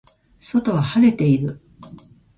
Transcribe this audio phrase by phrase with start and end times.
[0.39, 1.61] 外は晴れている